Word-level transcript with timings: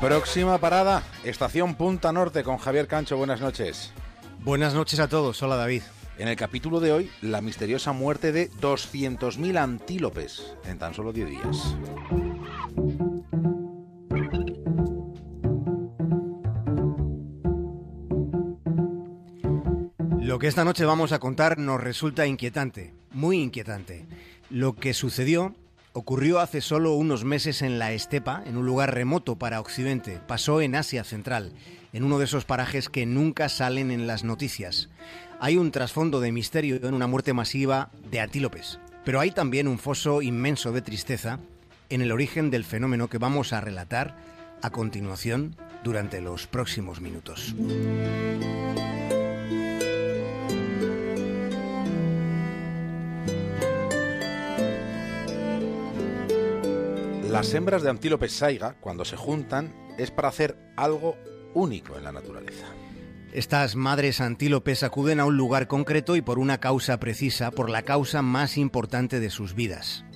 Próxima 0.00 0.58
parada, 0.58 1.02
estación 1.24 1.74
Punta 1.74 2.12
Norte 2.12 2.44
con 2.44 2.58
Javier 2.58 2.86
Cancho. 2.86 3.16
Buenas 3.16 3.40
noches. 3.40 3.92
Buenas 4.44 4.72
noches 4.72 5.00
a 5.00 5.08
todos. 5.08 5.42
Hola 5.42 5.56
David. 5.56 5.82
En 6.18 6.28
el 6.28 6.36
capítulo 6.36 6.78
de 6.78 6.92
hoy, 6.92 7.10
la 7.20 7.40
misteriosa 7.40 7.90
muerte 7.90 8.30
de 8.30 8.48
200.000 8.48 9.58
antílopes 9.58 10.54
en 10.66 10.78
tan 10.78 10.94
solo 10.94 11.12
10 11.12 11.28
días. 11.28 11.76
Lo 20.20 20.38
que 20.38 20.46
esta 20.46 20.64
noche 20.64 20.84
vamos 20.84 21.10
a 21.10 21.18
contar 21.18 21.58
nos 21.58 21.80
resulta 21.80 22.24
inquietante, 22.24 22.94
muy 23.10 23.40
inquietante. 23.40 24.06
Lo 24.48 24.76
que 24.76 24.94
sucedió 24.94 25.56
ocurrió 25.92 26.40
hace 26.40 26.60
solo 26.60 26.94
unos 26.94 27.24
meses 27.24 27.62
en 27.62 27.78
la 27.78 27.92
estepa, 27.92 28.42
en 28.46 28.56
un 28.56 28.66
lugar 28.66 28.94
remoto 28.94 29.36
para 29.36 29.60
Occidente. 29.60 30.20
Pasó 30.26 30.60
en 30.60 30.74
Asia 30.74 31.04
Central, 31.04 31.52
en 31.92 32.04
uno 32.04 32.18
de 32.18 32.26
esos 32.26 32.44
parajes 32.44 32.88
que 32.88 33.06
nunca 33.06 33.48
salen 33.48 33.90
en 33.90 34.06
las 34.06 34.24
noticias. 34.24 34.88
Hay 35.40 35.56
un 35.56 35.70
trasfondo 35.70 36.20
de 36.20 36.32
misterio 36.32 36.76
en 36.76 36.94
una 36.94 37.06
muerte 37.06 37.32
masiva 37.32 37.90
de 38.10 38.20
antílopes, 38.20 38.80
pero 39.04 39.20
hay 39.20 39.30
también 39.30 39.68
un 39.68 39.78
foso 39.78 40.22
inmenso 40.22 40.72
de 40.72 40.82
tristeza 40.82 41.38
en 41.90 42.02
el 42.02 42.12
origen 42.12 42.50
del 42.50 42.64
fenómeno 42.64 43.08
que 43.08 43.18
vamos 43.18 43.52
a 43.52 43.60
relatar 43.60 44.16
a 44.62 44.70
continuación 44.70 45.56
durante 45.84 46.20
los 46.20 46.46
próximos 46.46 47.00
minutos. 47.00 47.54
Las 57.28 57.52
hembras 57.52 57.82
de 57.82 57.90
antílopes 57.90 58.32
saiga, 58.32 58.76
cuando 58.80 59.04
se 59.04 59.16
juntan, 59.16 59.74
es 59.98 60.10
para 60.10 60.28
hacer 60.28 60.56
algo 60.76 61.14
único 61.52 61.98
en 61.98 62.04
la 62.04 62.10
naturaleza. 62.10 62.64
Estas 63.34 63.76
madres 63.76 64.22
antílopes 64.22 64.82
acuden 64.82 65.20
a 65.20 65.26
un 65.26 65.36
lugar 65.36 65.68
concreto 65.68 66.16
y 66.16 66.22
por 66.22 66.38
una 66.38 66.58
causa 66.58 66.98
precisa, 66.98 67.50
por 67.50 67.68
la 67.68 67.82
causa 67.82 68.22
más 68.22 68.56
importante 68.56 69.20
de 69.20 69.28
sus 69.28 69.54
vidas. 69.54 70.06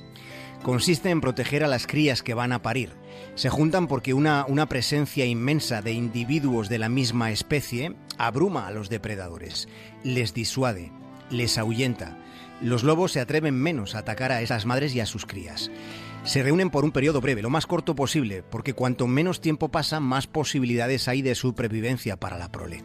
Consiste 0.62 1.11
en 1.11 1.20
proteger 1.20 1.64
a 1.64 1.69
las 1.69 1.86
crías 1.86 2.23
que 2.23 2.33
van 2.33 2.51
a 2.51 2.62
parir. 2.62 2.95
Se 3.34 3.51
juntan 3.51 3.89
porque 3.89 4.14
una, 4.14 4.47
una 4.48 4.67
presencia 4.67 5.27
inmensa 5.27 5.83
de 5.83 5.92
individuos 5.92 6.70
de 6.70 6.79
la 6.79 6.89
misma 6.89 7.31
especie 7.31 7.95
abruma 8.17 8.67
a 8.67 8.70
los 8.70 8.89
depredadores, 8.89 9.69
les 10.03 10.33
disuade, 10.33 10.92
les 11.29 11.58
ahuyenta. 11.58 12.17
Los 12.62 12.84
lobos 12.84 13.12
se 13.12 13.20
atreven 13.20 13.55
menos 13.55 13.95
a 13.95 13.98
atacar 13.98 14.33
a 14.33 14.41
esas 14.41 14.64
madres 14.64 14.95
y 14.95 15.01
a 15.01 15.06
sus 15.06 15.27
crías. 15.27 15.70
Se 16.25 16.41
reúnen 16.41 16.70
por 16.70 16.84
un 16.84 16.92
periodo 16.92 17.20
breve, 17.20 17.42
lo 17.42 17.51
más 17.51 17.67
corto 17.67 17.97
posible, 17.97 18.45
porque 18.48 18.75
cuanto 18.75 19.09
menos 19.09 19.41
tiempo 19.41 19.70
pasa, 19.70 19.98
más 19.98 20.29
posibilidades 20.29 21.09
hay 21.09 21.20
de 21.20 21.34
supervivencia 21.34 22.17
para 22.17 22.39
la 22.39 22.51
prole. 22.51 22.84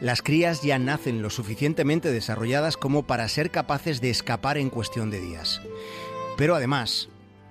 Las 0.00 0.22
crías 0.22 0.62
ya 0.62 0.78
nacen 0.78 1.20
lo 1.20 1.28
suficientemente 1.28 2.10
desarrolladas 2.10 2.78
como 2.78 3.06
para 3.06 3.28
ser 3.28 3.50
capaces 3.50 4.00
de 4.00 4.08
escapar 4.08 4.56
en 4.56 4.70
cuestión 4.70 5.10
de 5.10 5.20
días. 5.20 5.60
Pero 6.38 6.54
además, 6.54 7.10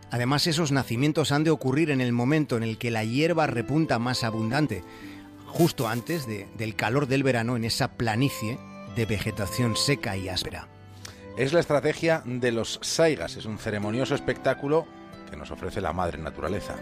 además 0.10 0.48
esos 0.48 0.72
nacimientos 0.72 1.32
han 1.32 1.44
de 1.44 1.52
ocurrir 1.52 1.92
en 1.92 2.02
el 2.02 2.12
momento 2.12 2.58
en 2.58 2.64
el 2.64 2.80
que 2.80 2.92
la 2.92 3.04
hierba 3.04 3.46
repunta 3.46 4.00
más 4.00 4.24
abundante, 4.24 4.84
justo 5.46 5.88
antes 5.88 6.26
de, 6.26 6.48
del 6.58 6.76
calor 6.76 7.08
del 7.08 7.22
verano 7.22 7.56
en 7.56 7.66
esa 7.66 7.94
planicie 7.94 8.58
de 8.96 9.06
vegetación 9.06 9.76
seca 9.76 10.18
y 10.18 10.28
áspera. 10.28 10.68
Es 11.38 11.54
la 11.54 11.60
estrategia 11.60 12.24
de 12.26 12.52
los 12.52 12.80
saigas, 12.82 13.38
es 13.38 13.46
un 13.46 13.60
ceremonioso 13.60 14.16
espectáculo 14.16 14.88
que 15.34 15.40
nos 15.40 15.50
ofrece 15.50 15.82
la 15.82 15.94
madre 15.94 16.20
naturaleza. 16.20 16.76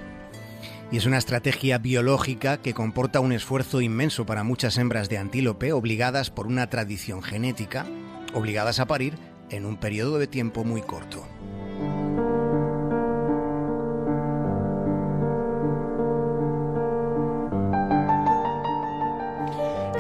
Y 0.92 0.98
es 0.98 1.06
una 1.06 1.18
estrategia 1.18 1.78
biológica 1.78 2.58
que 2.58 2.74
comporta 2.74 3.22
un 3.22 3.32
esfuerzo 3.32 3.80
inmenso 3.80 4.26
para 4.26 4.44
muchas 4.44 4.78
hembras 4.78 5.08
de 5.08 5.18
antílope 5.18 5.72
obligadas 5.72 6.32
por 6.32 6.48
una 6.48 6.70
tradición 6.70 7.24
genética, 7.24 7.86
obligadas 8.34 8.82
a 8.82 8.88
parir 8.88 9.16
en 9.50 9.66
un 9.66 9.78
periodo 9.78 10.20
de 10.20 10.28
tiempo 10.28 10.66
muy 10.66 10.82
corto. 10.82 11.26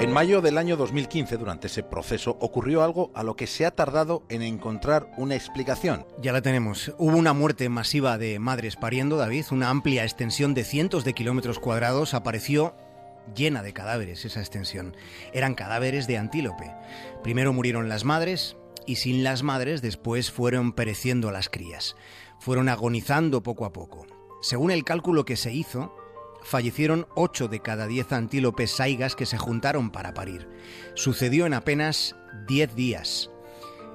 En 0.01 0.11
mayo 0.11 0.41
del 0.41 0.57
año 0.57 0.77
2015, 0.77 1.37
durante 1.37 1.67
ese 1.67 1.83
proceso, 1.83 2.35
ocurrió 2.39 2.81
algo 2.81 3.11
a 3.13 3.21
lo 3.21 3.35
que 3.35 3.45
se 3.45 3.67
ha 3.67 3.71
tardado 3.75 4.23
en 4.29 4.41
encontrar 4.41 5.11
una 5.15 5.35
explicación. 5.35 6.07
Ya 6.19 6.31
la 6.31 6.41
tenemos. 6.41 6.91
Hubo 6.97 7.15
una 7.15 7.33
muerte 7.33 7.69
masiva 7.69 8.17
de 8.17 8.39
madres 8.39 8.77
pariendo, 8.77 9.15
David. 9.15 9.45
Una 9.51 9.69
amplia 9.69 10.01
extensión 10.01 10.55
de 10.55 10.63
cientos 10.63 11.05
de 11.05 11.13
kilómetros 11.13 11.59
cuadrados 11.59 12.15
apareció 12.15 12.75
llena 13.35 13.61
de 13.61 13.73
cadáveres 13.73 14.25
esa 14.25 14.39
extensión. 14.39 14.97
Eran 15.33 15.53
cadáveres 15.53 16.07
de 16.07 16.17
antílope. 16.17 16.73
Primero 17.21 17.53
murieron 17.53 17.87
las 17.87 18.03
madres 18.03 18.57
y 18.87 18.95
sin 18.95 19.23
las 19.23 19.43
madres 19.43 19.83
después 19.83 20.31
fueron 20.31 20.73
pereciendo 20.73 21.29
las 21.29 21.47
crías. 21.47 21.95
Fueron 22.39 22.69
agonizando 22.69 23.43
poco 23.43 23.65
a 23.65 23.71
poco. 23.71 24.07
Según 24.41 24.71
el 24.71 24.83
cálculo 24.83 25.25
que 25.25 25.37
se 25.37 25.53
hizo, 25.53 25.95
fallecieron 26.43 27.07
8 27.15 27.47
de 27.47 27.61
cada 27.61 27.87
10 27.87 28.11
antílopes 28.13 28.71
saigas 28.71 29.15
que 29.15 29.25
se 29.25 29.37
juntaron 29.37 29.91
para 29.91 30.13
parir. 30.13 30.47
Sucedió 30.93 31.45
en 31.45 31.53
apenas 31.53 32.15
10 32.47 32.75
días. 32.75 33.31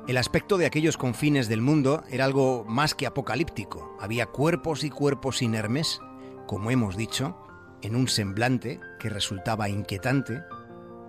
El 0.09 0.19
aspecto 0.19 0.57
de 0.57 0.67
aquellos 0.67 0.97
confines 0.97 1.49
del 1.49 1.61
mundo 1.61 2.05
era 2.11 2.25
algo 2.25 2.65
más 2.69 2.95
que 2.95 3.07
apocalíptico. 3.07 3.97
Había 4.01 4.27
cuerpos 4.27 4.85
y 4.85 4.91
cuerpos 4.91 5.43
inermes, 5.43 6.01
como 6.47 6.71
hemos 6.71 6.97
dicho, 6.97 7.37
en 7.83 7.97
un 7.97 8.09
semblante 8.09 8.81
que 9.01 9.11
resultaba 9.11 9.69
inquietante 9.69 10.43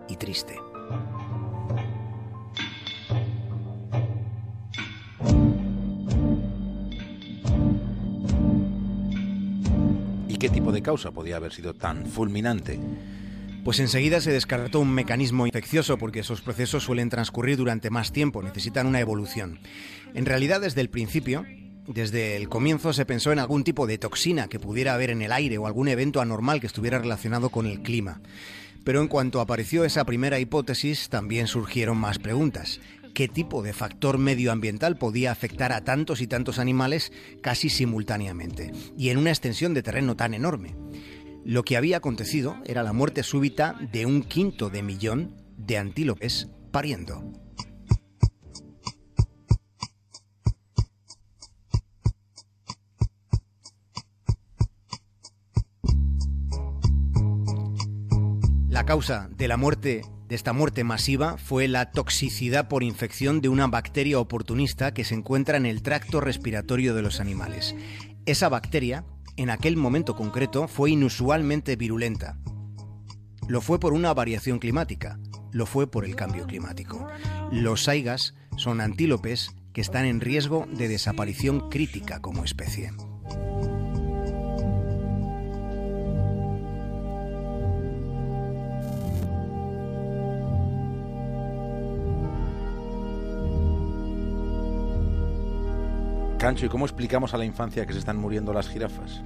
y 0.10 0.16
triste. 0.16 0.60
¿Y 10.38 10.40
qué 10.40 10.50
tipo 10.50 10.72
de 10.72 10.84
causa 10.84 11.10
podía 11.10 11.38
haber 11.38 11.52
sido 11.52 11.74
tan 11.74 12.06
fulminante? 12.06 12.80
Pues 13.64 13.80
enseguida 13.80 14.22
se 14.22 14.32
descartó 14.32 14.80
un 14.80 14.94
mecanismo 14.94 15.48
infeccioso 15.48 15.98
porque 15.98 16.20
esos 16.20 16.42
procesos 16.42 16.84
suelen 16.84 17.10
transcurrir 17.10 17.58
durante 17.58 17.90
más 17.90 18.12
tiempo, 18.12 18.44
necesitan 18.44 18.86
una 18.86 19.00
evolución. 19.00 19.58
En 20.14 20.28
realidad, 20.28 20.62
desde 20.62 20.82
el 20.82 20.92
principio, 20.92 21.44
desde 21.88 22.36
el 22.36 22.50
comienzo 22.50 22.94
se 22.94 23.04
pensó 23.04 23.32
en 23.32 23.40
algún 23.40 23.64
tipo 23.64 23.88
de 23.88 23.98
toxina 23.98 24.48
que 24.48 24.60
pudiera 24.60 24.94
haber 24.94 25.10
en 25.10 25.24
el 25.24 25.32
aire 25.32 25.58
o 25.58 25.66
algún 25.66 25.88
evento 25.88 26.22
anormal 26.22 26.62
que 26.62 26.68
estuviera 26.68 27.00
relacionado 27.00 27.50
con 27.50 27.66
el 27.66 27.82
clima. 27.82 28.22
Pero 28.84 29.02
en 29.02 29.08
cuanto 29.08 29.42
apareció 29.42 29.86
esa 29.86 30.06
primera 30.06 30.38
hipótesis, 30.38 31.10
también 31.10 31.48
surgieron 31.48 31.98
más 31.98 32.20
preguntas. 32.20 32.80
¿Qué 33.18 33.28
tipo 33.28 33.64
de 33.64 33.74
factor 33.74 34.20
medioambiental 34.20 34.96
podía 34.96 35.32
afectar 35.32 35.72
a 35.72 35.84
tantos 35.84 36.22
y 36.22 36.28
tantos 36.28 36.60
animales 36.60 37.12
casi 37.42 37.68
simultáneamente 37.68 38.72
y 38.96 39.10
en 39.10 39.18
una 39.18 39.32
extensión 39.32 39.74
de 39.74 39.82
terreno 39.82 40.16
tan 40.16 40.36
enorme? 40.36 40.76
Lo 41.44 41.64
que 41.64 41.78
había 41.78 41.98
acontecido 41.98 42.58
era 42.64 42.84
la 42.84 42.94
muerte 42.94 43.24
súbita 43.24 43.76
de 43.92 44.06
un 44.06 44.22
quinto 44.22 44.70
de 44.70 44.84
millón 44.84 45.36
de 45.58 45.80
antílopes 45.80 46.50
pariendo. 46.70 47.34
La 58.70 58.86
causa 58.86 59.28
de 59.36 59.48
la 59.48 59.58
muerte 59.58 60.04
de 60.28 60.36
esta 60.36 60.52
muerte 60.54 60.84
masiva 60.84 61.38
fue 61.38 61.68
la 61.68 61.92
toxicidad 61.92 62.68
por 62.68 62.84
infección 62.84 63.40
de 63.40 63.50
una 63.50 63.68
bacteria 63.68 64.20
oportunista 64.20 64.94
que 64.94 65.06
se 65.06 65.16
encuentra 65.16 65.58
en 65.58 65.66
el 65.66 65.82
tracto 65.82 66.20
respiratorio 66.20 66.94
de 66.94 67.02
los 67.02 67.20
animales. 67.20 67.76
Esa 68.26 68.50
bacteria, 68.50 69.06
en 69.38 69.50
aquel 69.50 69.78
momento 69.78 70.16
concreto, 70.16 70.68
fue 70.68 70.92
inusualmente 70.92 71.78
virulenta. 71.78 72.38
Lo 73.48 73.62
fue 73.62 73.80
por 73.80 73.94
una 73.94 74.14
variación 74.14 74.60
climática, 74.60 75.18
lo 75.52 75.66
fue 75.66 75.90
por 75.90 76.04
el 76.04 76.16
cambio 76.16 76.46
climático. 76.46 77.08
Los 77.52 77.84
saigas 77.84 78.34
son 78.58 78.82
antílopes 78.82 79.52
que 79.72 79.80
están 79.80 80.06
en 80.06 80.20
riesgo 80.20 80.68
de 80.72 80.90
desaparición 80.90 81.70
crítica 81.70 82.20
como 82.20 82.44
especie. 82.44 82.92
Cancho, 96.38 96.68
¿y 96.68 96.70
cómo 96.70 96.86
explicamos 96.86 97.34
a 97.34 97.38
la 97.38 97.46
infancia 97.46 97.86
que 97.88 97.94
se 97.94 98.00
están 98.00 98.18
muriendo 98.18 98.54
las 98.54 98.70
jirafas? 98.70 99.24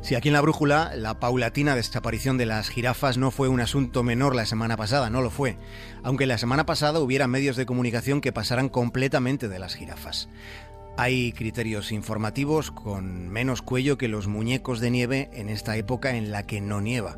Sí, 0.00 0.14
aquí 0.14 0.28
en 0.28 0.34
la 0.34 0.40
brújula, 0.42 0.92
la 0.94 1.18
paulatina 1.18 1.74
desaparición 1.74 2.38
de 2.38 2.46
las 2.46 2.68
jirafas 2.68 3.18
no 3.18 3.30
fue 3.30 3.48
un 3.48 3.60
asunto 3.60 4.02
menor 4.02 4.36
la 4.36 4.46
semana 4.46 4.76
pasada, 4.76 5.10
no 5.10 5.22
lo 5.22 5.30
fue. 5.30 5.56
Aunque 6.02 6.26
la 6.26 6.38
semana 6.38 6.66
pasada 6.66 7.00
hubiera 7.00 7.26
medios 7.26 7.56
de 7.56 7.66
comunicación 7.66 8.20
que 8.20 8.32
pasaran 8.32 8.68
completamente 8.68 9.48
de 9.48 9.58
las 9.58 9.74
jirafas. 9.74 10.28
Hay 10.96 11.32
criterios 11.32 11.90
informativos 11.90 12.70
con 12.70 13.28
menos 13.28 13.62
cuello 13.62 13.98
que 13.98 14.06
los 14.06 14.28
muñecos 14.28 14.78
de 14.78 14.90
nieve 14.90 15.30
en 15.32 15.48
esta 15.48 15.76
época 15.76 16.16
en 16.16 16.30
la 16.30 16.44
que 16.44 16.60
no 16.60 16.80
nieva. 16.80 17.16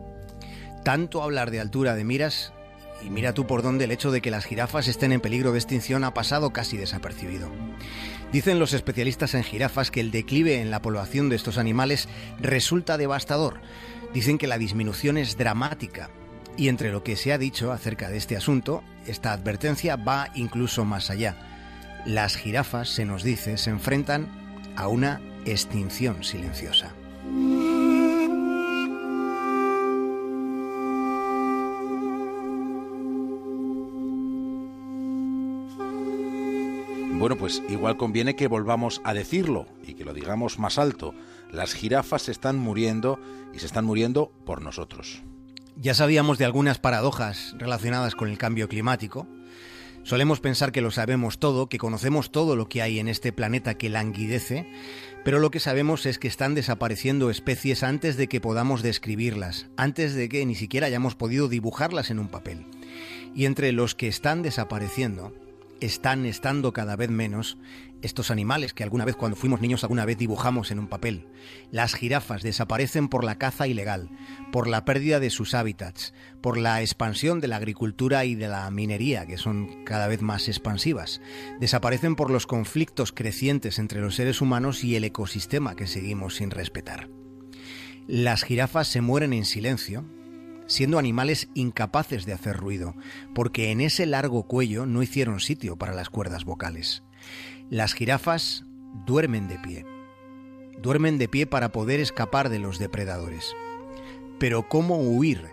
Tanto 0.85 1.23
hablar 1.23 1.51
de 1.51 1.61
altura 1.61 1.97
de 1.97 2.05
miras, 2.05 2.55
y 3.05 3.11
mira 3.11 3.35
tú 3.35 3.47
por 3.47 3.63
dónde 3.63 3.85
el 3.85 3.91
hecho 3.91 4.11
de 4.11 4.23
que 4.23 4.31
las 4.31 4.47
jirafas 4.47 4.89
estén 4.89 5.13
en 5.13 5.21
peligro 5.21 5.53
de 5.53 5.59
extinción 5.59 6.05
ha 6.05 6.15
pasado 6.15 6.51
casi 6.51 6.77
desapercibido. 6.77 7.51
Dicen 8.37 8.59
los 8.59 8.75
especialistas 8.75 9.33
en 9.33 9.45
jirafas 9.45 9.91
que 9.91 10.01
el 10.01 10.11
declive 10.11 10.61
en 10.61 10.71
la 10.71 10.83
población 10.83 11.31
de 11.31 11.37
estos 11.37 11.57
animales 11.57 12.07
resulta 12.39 12.99
devastador. 12.99 13.63
Dicen 14.13 14.37
que 14.37 14.47
la 14.47 14.59
disminución 14.59 15.17
es 15.17 15.39
dramática. 15.39 16.11
Y 16.55 16.69
entre 16.69 16.93
lo 16.93 17.03
que 17.03 17.17
se 17.17 17.33
ha 17.33 17.39
dicho 17.39 17.73
acerca 17.73 18.11
de 18.11 18.19
este 18.19 18.37
asunto, 18.37 18.85
esta 19.07 19.33
advertencia 19.33 19.97
va 19.97 20.29
incluso 20.35 20.85
más 20.85 21.09
allá 21.09 21.35
las 22.05 22.37
jirafas, 22.37 22.91
se 22.91 23.07
nos 23.07 23.23
dice, 23.23 23.57
se 23.57 23.71
enfrentan 23.71 24.29
a 24.77 24.87
una 24.89 25.23
extinción 25.47 26.23
silenciosa. 26.23 26.93
Bueno, 37.19 37.37
pues 37.37 37.63
igual 37.71 37.97
conviene 37.97 38.37
que 38.37 38.47
volvamos 38.47 39.01
a 39.03 39.15
decirlo 39.15 39.67
y 39.87 39.95
que 39.95 40.05
lo 40.05 40.13
digamos 40.13 40.59
más 40.59 40.79
alto. 40.79 41.15
Las 41.51 41.73
jirafas 41.73 42.23
se 42.23 42.33
están 42.33 42.59
muriendo 42.59 43.19
y 43.55 43.59
se 43.59 43.67
están 43.67 43.87
muriendo 43.87 44.31
por 44.45 44.61
nosotros. 44.61 45.23
Ya 45.77 45.95
sabíamos 45.95 46.37
de 46.37 46.45
algunas 46.45 46.79
paradojas 46.79 47.55
relacionadas 47.59 48.15
con 48.15 48.29
el 48.29 48.39
cambio 48.39 48.69
climático, 48.69 49.27
Solemos 50.07 50.39
pensar 50.39 50.71
que 50.71 50.83
lo 50.83 50.93
sabemos 50.93 51.41
todo, 51.41 51.69
que 51.69 51.79
conocemos 51.79 52.31
todo 52.31 52.55
lo 52.55 52.69
que 52.69 52.81
hay 52.81 53.01
en 53.01 53.09
este 53.09 53.33
planeta 53.33 53.75
que 53.75 53.89
languidece, 53.89 54.65
pero 55.25 55.41
lo 55.41 55.51
que 55.51 55.59
sabemos 55.59 56.07
es 56.07 56.21
que 56.21 56.29
están 56.29 56.55
desapareciendo 56.55 57.29
especies 57.29 57.83
antes 57.83 58.17
de 58.17 58.29
que 58.29 58.41
podamos 58.41 58.85
describirlas, 58.85 59.67
antes 59.77 60.15
de 60.15 60.29
que 60.29 60.47
ni 60.47 60.55
siquiera 60.55 60.87
hayamos 60.87 61.17
podido 61.17 61.49
dibujarlas 61.49 62.13
en 62.13 62.21
un 62.21 62.29
papel. 62.29 62.67
Y 63.35 63.47
entre 63.47 63.73
los 63.73 63.97
que 63.97 64.07
están 64.07 64.43
desapareciendo, 64.43 65.35
están 65.81 66.27
estando 66.27 66.73
cada 66.73 66.97
vez 66.97 67.11
menos 67.11 67.59
estos 68.03 68.31
animales 68.31 68.75
que 68.75 68.83
alguna 68.85 69.05
vez 69.05 69.17
cuando 69.17 69.37
fuimos 69.37 69.61
niños 69.61 69.83
alguna 69.83 70.05
vez 70.05 70.19
dibujamos 70.19 70.71
en 70.71 70.79
un 70.79 70.89
papel. 70.89 71.27
Las 71.71 71.95
jirafas 71.95 72.43
desaparecen 72.43 73.09
por 73.09 73.25
la 73.25 73.39
caza 73.39 73.67
ilegal, 73.67 74.11
por 74.53 74.69
la 74.69 74.85
pérdida 74.85 75.21
de 75.21 75.31
sus 75.31 75.55
hábitats, 75.55 76.15
por 76.41 76.59
la 76.59 76.83
expansión 76.83 77.41
de 77.41 77.49
la 77.49 77.57
agricultura 77.57 78.25
y 78.25 78.35
de 78.35 78.49
la 78.49 78.71
minería, 78.71 79.27
que 79.27 79.39
son 79.39 79.85
cada 79.85 80.09
vez 80.09 80.23
más 80.23 80.49
expansivas. 80.49 81.21
Desaparecen 81.61 82.17
por 82.17 82.31
los 82.31 82.47
conflictos 82.47 83.13
crecientes 83.13 83.79
entre 83.79 84.01
los 84.01 84.15
seres 84.15 84.41
humanos 84.41 84.85
y 84.85 84.97
el 84.97 85.05
ecosistema 85.05 85.75
que 85.75 85.87
seguimos 85.87 86.37
sin 86.37 86.51
respetar. 86.51 87.09
Las 88.07 88.45
jirafas 88.45 88.87
se 88.87 89.01
mueren 89.01 89.33
en 89.33 89.45
silencio, 89.45 90.05
siendo 90.67 90.99
animales 90.99 91.49
incapaces 91.55 92.27
de 92.27 92.33
hacer 92.33 92.57
ruido, 92.57 92.95
porque 93.35 93.71
en 93.71 93.81
ese 93.81 94.07
largo 94.07 94.45
cuello 94.45 94.87
no 94.87 95.03
hicieron 95.03 95.41
sitio 95.41 95.77
para 95.77 95.95
las 95.95 96.11
cuerdas 96.11 96.45
vocales. 96.45 97.03
Las 97.71 97.95
jirafas 97.95 98.65
duermen 99.07 99.49
de 99.49 99.59
pie. 99.59 99.87
Duermen 100.83 101.19
de 101.19 101.29
pie 101.29 101.47
para 101.47 101.73
poder 101.73 102.01
escapar 102.01 102.49
de 102.49 102.59
los 102.59 102.79
depredadores. 102.79 103.55
Pero 104.39 104.69
¿cómo 104.69 105.01
huir? 105.01 105.47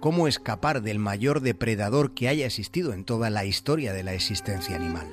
¿Cómo 0.00 0.28
escapar 0.28 0.80
del 0.80 0.98
mayor 0.98 1.40
depredador 1.40 2.14
que 2.14 2.28
haya 2.28 2.46
existido 2.46 2.94
en 2.94 3.04
toda 3.04 3.28
la 3.28 3.44
historia 3.44 3.92
de 3.92 4.02
la 4.02 4.14
existencia 4.14 4.76
animal? 4.76 5.06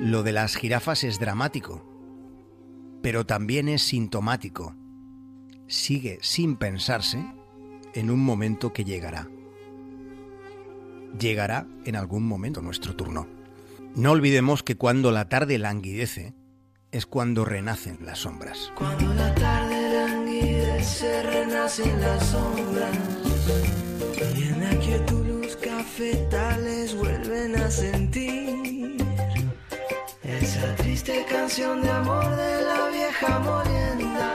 Lo 0.00 0.22
de 0.22 0.32
las 0.32 0.56
jirafas 0.56 1.04
es 1.04 1.20
dramático, 1.20 1.84
pero 3.02 3.24
también 3.26 3.68
es 3.68 3.82
sintomático. 3.82 4.74
Sigue 5.68 6.18
sin 6.22 6.56
pensarse 6.56 7.24
en 7.94 8.10
un 8.10 8.20
momento 8.20 8.72
que 8.72 8.84
llegará. 8.84 9.28
Llegará 11.18 11.66
en 11.84 11.96
algún 11.96 12.26
momento 12.26 12.62
nuestro 12.62 12.96
turno. 12.96 13.26
No 13.94 14.12
olvidemos 14.12 14.62
que 14.62 14.76
cuando 14.76 15.10
la 15.10 15.28
tarde 15.28 15.58
languidece, 15.58 16.34
es 16.90 17.06
cuando 17.06 17.44
renacen 17.44 17.98
las 18.04 18.20
sombras. 18.20 18.72
Cuando 18.76 19.12
la 19.14 19.34
tarde 19.34 19.94
languidece, 19.94 21.22
renacen 21.22 22.00
las 22.00 22.26
sombras. 22.26 22.98
Y 24.36 24.42
en 24.44 24.60
la 24.60 24.78
quietud 24.78 25.26
los 25.26 25.56
cafetales 25.56 26.94
vuelven 26.94 27.56
a 27.56 27.70
sentir 27.70 28.96
esa 30.22 30.74
triste 30.76 31.24
canción 31.28 31.82
de 31.82 31.90
amor 31.90 32.24
de 32.36 32.62
la 32.62 32.88
vieja 32.90 33.38
molienda. 33.38 34.34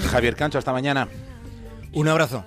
Javier 0.00 0.36
Cancho, 0.36 0.58
hasta 0.58 0.72
mañana. 0.72 1.08
Un 1.94 2.08
abrazo. 2.08 2.44